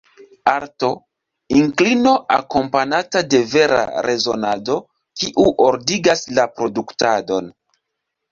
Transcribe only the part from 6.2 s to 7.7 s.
la produktadon.